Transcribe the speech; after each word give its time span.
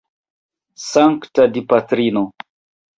Sankta 0.87 1.47
Dipatrino! 1.59 2.29